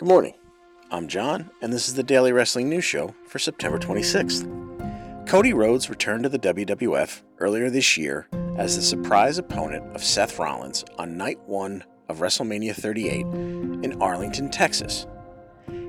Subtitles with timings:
[0.00, 0.32] Good morning.
[0.90, 5.28] I'm John, and this is the Daily Wrestling News Show for September 26th.
[5.28, 8.26] Cody Rhodes returned to the WWE earlier this year
[8.56, 13.26] as the surprise opponent of Seth Rollins on night one of WrestleMania 38
[13.84, 15.06] in Arlington, Texas.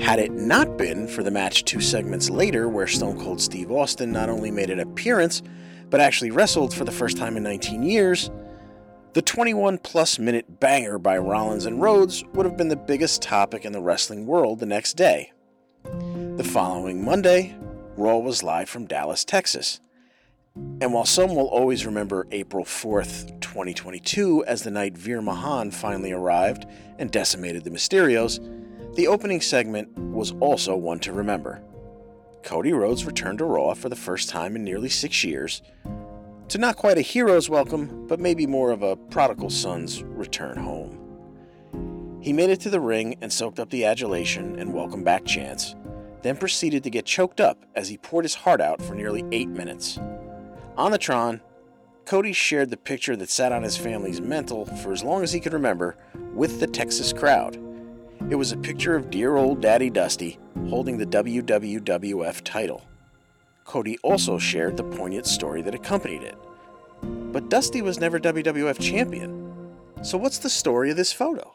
[0.00, 4.10] Had it not been for the match two segments later, where Stone Cold Steve Austin
[4.10, 5.42] not only made an appearance,
[5.90, 8.32] but actually wrestled for the first time in 19 years,
[9.14, 13.66] the 21 plus minute banger by Rollins and Rhodes would have been the biggest topic
[13.66, 15.32] in the wrestling world the next day.
[15.84, 17.54] The following Monday,
[17.96, 19.80] Raw was live from Dallas, Texas.
[20.54, 26.12] And while some will always remember April 4th, 2022, as the night Veer Mahaan finally
[26.12, 26.66] arrived
[26.98, 28.40] and decimated the Mysterios,
[28.94, 31.62] the opening segment was also one to remember.
[32.42, 35.62] Cody Rhodes returned to Raw for the first time in nearly six years,
[36.52, 42.18] to not quite a hero's welcome, but maybe more of a prodigal son's return home.
[42.20, 45.74] He made it to the ring and soaked up the adulation and welcome back chants,
[46.20, 49.48] then proceeded to get choked up as he poured his heart out for nearly eight
[49.48, 49.98] minutes.
[50.76, 51.40] On the Tron,
[52.04, 55.40] Cody shared the picture that sat on his family's mantle for as long as he
[55.40, 55.96] could remember
[56.34, 57.58] with the Texas crowd.
[58.28, 62.82] It was a picture of dear old Daddy Dusty holding the WWWF title.
[63.64, 66.36] Cody also shared the poignant story that accompanied it.
[67.02, 69.74] But Dusty was never WWF champion.
[70.02, 71.54] So, what's the story of this photo?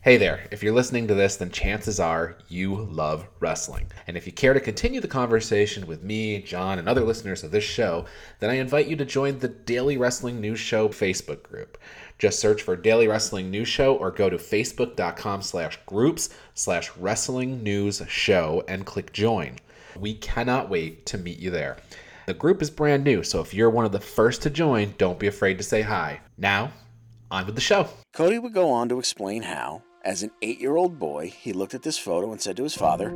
[0.00, 3.90] Hey there, if you're listening to this, then chances are you love wrestling.
[4.06, 7.50] And if you care to continue the conversation with me, John, and other listeners of
[7.50, 8.06] this show,
[8.38, 11.78] then I invite you to join the Daily Wrestling News Show Facebook group.
[12.16, 17.64] Just search for Daily Wrestling News Show or go to facebook.com slash groups slash wrestling
[17.64, 19.56] news show and click join.
[19.96, 21.78] We cannot wait to meet you there.
[22.26, 25.18] The group is brand new, so if you're one of the first to join, don't
[25.18, 26.20] be afraid to say hi.
[26.36, 26.72] Now,
[27.30, 27.88] on with the show.
[28.12, 31.74] Cody would go on to explain how, as an eight year old boy, he looked
[31.74, 33.08] at this photo and said to his father,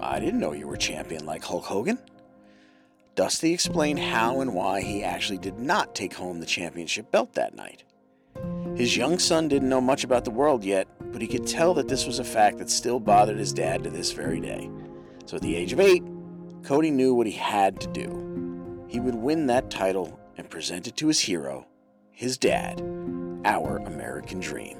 [0.00, 1.98] I didn't know you were champion like Hulk Hogan.
[3.14, 7.54] Dusty explained how and why he actually did not take home the championship belt that
[7.54, 7.82] night.
[8.76, 11.88] His young son didn't know much about the world yet, but he could tell that
[11.88, 14.70] this was a fact that still bothered his dad to this very day.
[15.26, 16.04] So at the age of eight,
[16.62, 18.86] Cody knew what he had to do.
[18.88, 21.66] He would win that title and present it to his hero,
[22.12, 22.80] his dad,
[23.44, 24.78] our American dream.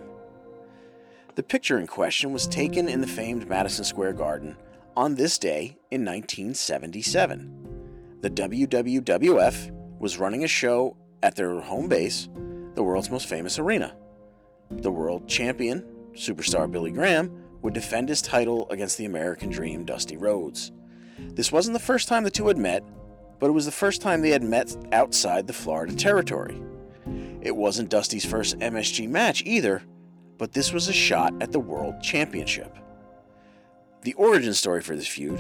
[1.35, 4.57] The picture in question was taken in the famed Madison Square Garden
[4.97, 8.19] on this day in 1977.
[8.23, 12.29] The WWWF was running a show at their home base,
[12.75, 13.95] the world's most famous arena.
[14.71, 20.17] The world champion, superstar Billy Graham, would defend his title against the American Dream Dusty
[20.17, 20.71] Rhodes.
[21.19, 22.85] This wasn't the first time the two had met,
[23.41, 26.63] but it was the first time they had met outside the Florida territory.
[27.41, 29.83] It wasn't Dusty's first MSG match either,
[30.39, 32.79] but this was a shot at the World Championship.
[34.03, 35.39] The origin story for this feud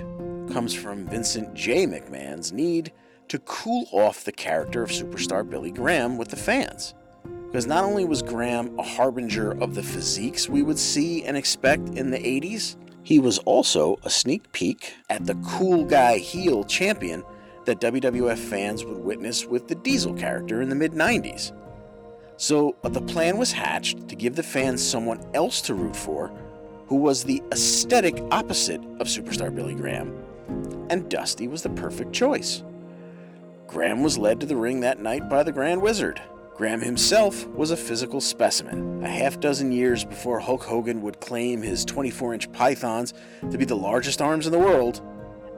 [0.52, 1.86] comes from Vincent J.
[1.86, 2.90] McMahon's need
[3.28, 6.92] to cool off the character of superstar Billy Graham with the fans.
[7.46, 11.90] Because not only was Graham a harbinger of the physiques we would see and expect
[11.90, 17.22] in the 80s, he was also a sneak peek at the cool guy heel champion
[17.64, 21.52] that WWF fans would witness with the Diesel character in the mid 90s.
[22.36, 26.32] So the plan was hatched to give the fans someone else to root for
[26.86, 30.12] who was the aesthetic opposite of superstar Billy Graham,
[30.90, 32.62] and Dusty was the perfect choice.
[33.66, 36.20] Graham was led to the ring that night by the Grand Wizard.
[36.56, 41.60] Graham himself was a physical specimen, a half dozen years before Hulk Hogan would claim
[41.60, 43.12] his 24 inch pythons
[43.50, 45.02] to be the largest arms in the world.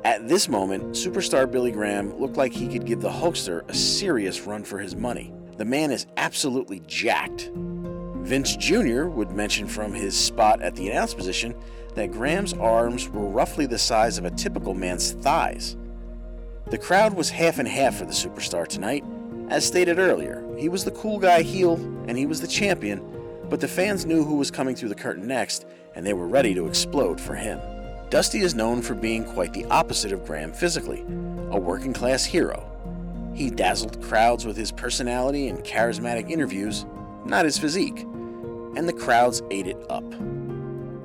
[0.02, 4.40] At this moment, superstar Billy Graham looked like he could give the Hulkster a serious
[4.40, 5.32] run for his money.
[5.56, 7.52] The man is absolutely jacked.
[7.54, 9.04] Vince Jr.
[9.04, 11.54] would mention from his spot at the announce position
[11.94, 15.76] that Graham's arms were roughly the size of a typical man's thighs.
[16.70, 19.04] The crowd was half and half for the superstar tonight.
[19.50, 21.74] As stated earlier, he was the cool guy heel
[22.06, 23.02] and he was the champion,
[23.48, 25.64] but the fans knew who was coming through the curtain next
[25.94, 27.58] and they were ready to explode for him.
[28.10, 31.00] Dusty is known for being quite the opposite of Graham physically,
[31.50, 32.64] a working class hero.
[33.34, 36.84] He dazzled crowds with his personality and charismatic interviews,
[37.24, 40.10] not his physique, and the crowds ate it up.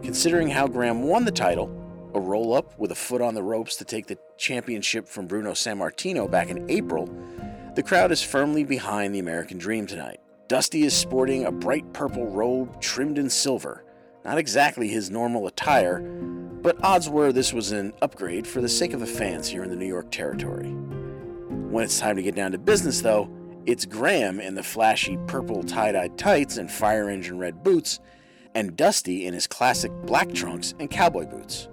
[0.04, 1.72] Considering how Graham won the title,
[2.14, 5.52] a roll up with a foot on the ropes to take the championship from Bruno
[5.52, 7.10] Sammartino back in April,
[7.76, 10.20] the crowd is firmly behind the American Dream tonight.
[10.48, 13.84] Dusty is sporting a bright purple robe trimmed in silver,
[14.24, 18.94] not exactly his normal attire, but odds were this was an upgrade for the sake
[18.94, 20.70] of the fans here in the New York territory.
[20.70, 23.30] When it's time to get down to business, though,
[23.66, 28.00] it's Graham in the flashy purple tie dye tights and fire engine red boots
[28.54, 31.70] and Dusty in his classic black trunks and cowboy boots.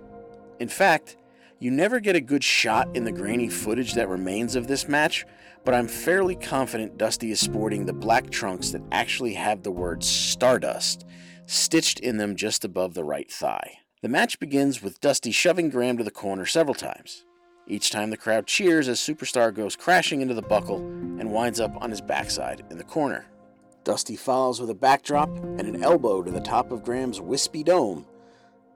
[0.61, 1.17] In fact,
[1.58, 5.26] you never get a good shot in the grainy footage that remains of this match,
[5.65, 10.03] but I'm fairly confident Dusty is sporting the black trunks that actually have the word
[10.03, 11.05] Stardust
[11.47, 13.79] stitched in them just above the right thigh.
[14.03, 17.25] The match begins with Dusty shoving Graham to the corner several times.
[17.67, 21.73] Each time the crowd cheers as Superstar goes crashing into the buckle and winds up
[21.81, 23.27] on his backside in the corner.
[23.85, 28.07] Dusty follows with a backdrop and an elbow to the top of Graham's wispy dome.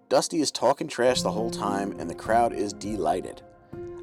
[0.09, 3.43] Dusty is talking trash the whole time, and the crowd is delighted.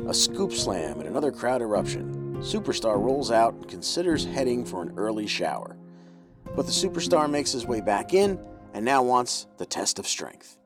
[0.07, 2.20] A scoop slam and another crowd eruption.
[2.41, 5.77] Superstar rolls out and considers heading for an early shower.
[6.55, 8.39] But the superstar makes his way back in
[8.73, 10.57] and now wants the test of strength.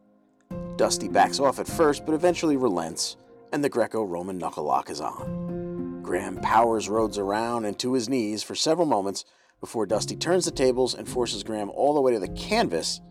[0.77, 3.18] Dusty backs off at first, but eventually relents,
[3.51, 6.01] and the Greco Roman knuckle lock is on.
[6.01, 9.25] Graham powers Rhodes around and to his knees for several moments
[9.60, 13.01] before Dusty turns the tables and forces Graham all the way to the canvas.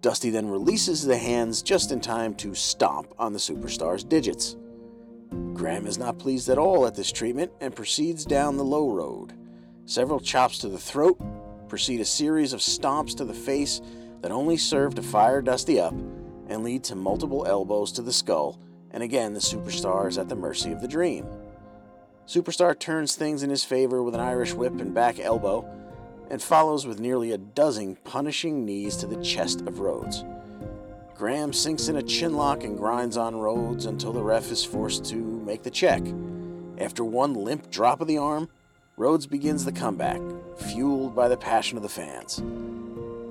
[0.00, 4.56] Dusty then releases the hands just in time to stomp on the superstar's digits.
[5.54, 9.32] Graham is not pleased at all at this treatment and proceeds down the low road.
[9.86, 11.20] Several chops to the throat
[11.68, 13.80] precede a series of stomps to the face
[14.22, 15.94] that only serve to fire Dusty up
[16.48, 18.58] and lead to multiple elbows to the skull,
[18.90, 21.26] and again the superstar is at the mercy of the dream.
[22.26, 25.64] Superstar turns things in his favor with an Irish whip and back elbow,
[26.28, 30.24] and follows with nearly a dozen punishing knees to the chest of Rhodes.
[31.18, 35.16] Graham sinks in a chinlock and grinds on Rhodes until the ref is forced to
[35.16, 36.02] make the check.
[36.76, 38.50] After one limp drop of the arm,
[38.98, 40.20] Rhodes begins the comeback,
[40.58, 42.42] fueled by the passion of the fans.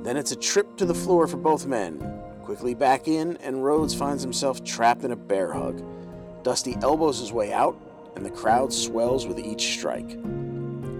[0.04, 2.00] Then it's a trip to the floor for both men.
[2.44, 5.84] Quickly back in, and Rhodes finds himself trapped in a bear hug.
[6.42, 7.80] Dusty elbows his way out,
[8.16, 10.20] and the crowd swells with each strike.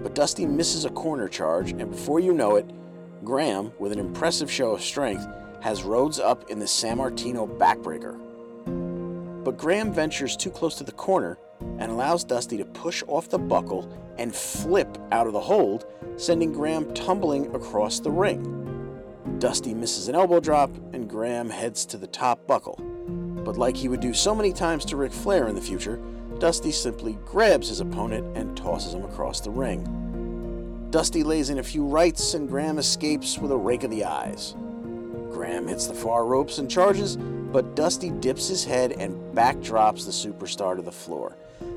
[0.04, 2.70] But Dusty misses a corner charge, and before you know it,
[3.24, 5.26] Graham, with an impressive show of strength,
[5.62, 8.16] has Rhodes up in the Sammartino backbreaker.
[9.44, 11.38] But Graham ventures too close to the corner
[11.78, 13.88] and allows Dusty to push off the buckle
[14.18, 15.86] and flip out of the hold,
[16.16, 18.52] sending Graham tumbling across the ring.
[19.38, 22.80] Dusty misses an elbow drop, and Graham heads to the top buckle.
[23.44, 26.00] But like he would do so many times to Ric Flair in the future,
[26.38, 30.88] Dusty simply grabs his opponent and tosses him across the ring.
[30.90, 34.54] Dusty lays in a few rights, and Graham escapes with a rake of the eyes.
[35.36, 40.10] Graham hits the far ropes and charges, but Dusty dips his head and backdrops the
[40.10, 41.36] superstar to the floor.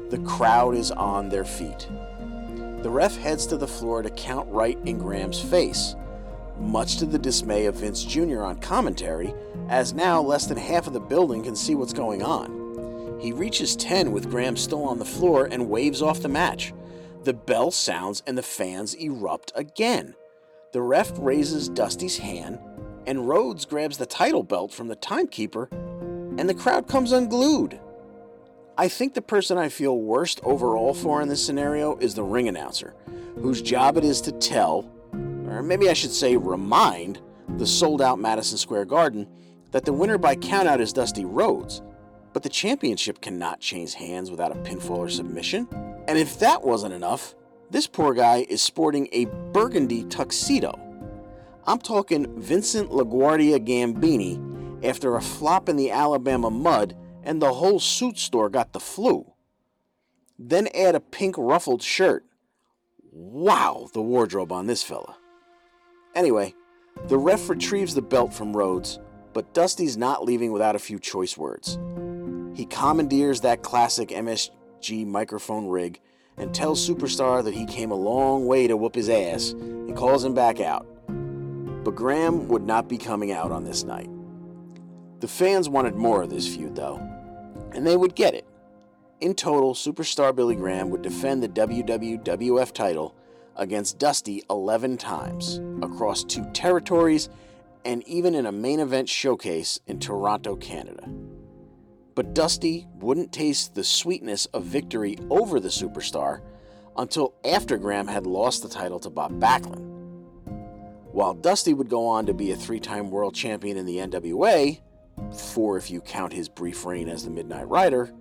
[0.09, 1.89] The crowd is on their feet.
[2.83, 5.97] The ref heads to the floor to count right in Graham's face,
[6.57, 8.43] much to the dismay of Vince Jr.
[8.43, 9.33] on commentary,
[9.67, 13.19] as now less than half of the building can see what's going on.
[13.19, 16.73] He reaches 10 with Graham still on the floor and waves off the match.
[17.25, 20.15] The bell sounds and the fans erupt again.
[20.71, 22.59] The ref raises Dusty's hand,
[23.09, 25.67] and Rhodes grabs the title belt from the timekeeper,
[26.37, 27.79] and the crowd comes unglued.
[28.77, 32.47] I think the person I feel worst overall for in this scenario is the ring
[32.47, 32.95] announcer,
[33.35, 34.89] whose job it is to tell,
[35.47, 37.19] or maybe I should say remind,
[37.57, 39.27] the sold out Madison Square Garden
[39.71, 41.81] that the winner by countout is Dusty Rhodes
[42.33, 45.67] but the championship cannot change hands without a pinfall or submission.
[46.07, 47.35] And if that wasn't enough,
[47.69, 50.88] this poor guy is sporting a burgundy tuxedo.
[51.65, 57.79] I'm talking Vincent LaGuardia Gambini after a flop in the Alabama mud and the whole
[57.79, 59.33] suit store got the flu.
[60.37, 62.25] Then add a pink ruffled shirt.
[63.11, 65.17] Wow, the wardrobe on this fella.
[66.15, 66.53] Anyway,
[67.07, 68.99] the ref retrieves the belt from Rhodes,
[69.33, 71.77] but Dusty's not leaving without a few choice words.
[72.55, 75.99] He commandeers that classic MSG microphone rig
[76.37, 80.23] and tells Superstar that he came a long way to whoop his ass and calls
[80.23, 80.87] him back out.
[81.89, 84.11] But Graham would not be coming out on this night.
[85.21, 86.97] The fans wanted more of this feud, though,
[87.71, 88.45] and they would get it.
[89.21, 93.15] In total, Superstar Billy Graham would defend the WWF title
[93.55, 97.27] against Dusty 11 times across two territories
[97.83, 101.09] and even in a main event showcase in Toronto, Canada.
[102.13, 106.41] But Dusty wouldn't taste the sweetness of victory over the superstar
[106.95, 109.88] until after Graham had lost the title to Bob Backlund.
[111.11, 114.79] While Dusty would go on to be a three time world champion in the NWA,
[115.33, 118.13] four if you count his brief reign as the Midnight Rider,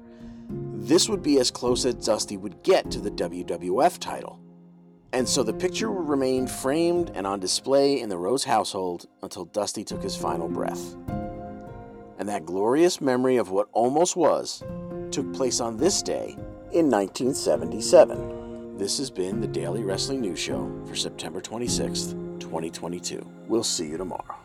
[0.48, 4.40] this would be as close as Dusty would get to the WWF title.
[5.12, 9.46] And so the picture would remain framed and on display in the Rhodes household until
[9.46, 10.96] Dusty took his final breath
[12.18, 14.62] and that glorious memory of what almost was
[15.10, 16.34] took place on this day
[16.72, 18.76] in 1977.
[18.76, 23.24] This has been the Daily Wrestling News Show for September 26th, 2022.
[23.46, 24.37] We'll see you tomorrow.